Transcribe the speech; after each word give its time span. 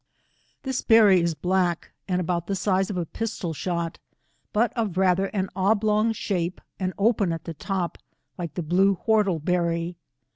This 0.63 0.81
berry 0.81 1.21
is 1.21 1.35
black 1.35 1.91
and 2.07 2.19
about 2.19 2.47
the 2.47 2.55
size 2.55 2.89
of 2.89 2.97
a 2.97 3.05
pistol 3.05 3.53
shot, 3.53 3.99
but 4.51 4.73
of 4.75 4.97
rather 4.97 5.27
an 5.27 5.47
oblong 5.55 6.11
shape, 6.11 6.59
and 6.79 6.91
open 6.97 7.31
at 7.31 7.43
the 7.43 7.53
top 7.53 7.99
like 8.35 8.55
the 8.55 8.63
blue 8.63 8.95
whortle 9.05 9.37
berry. 9.37 9.97